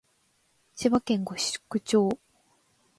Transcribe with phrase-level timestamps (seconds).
[0.73, 2.09] 千葉県御宿町